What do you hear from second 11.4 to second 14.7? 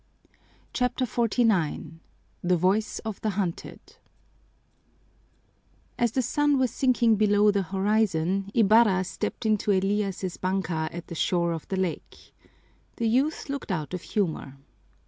of the lake. The youth looked out of humor.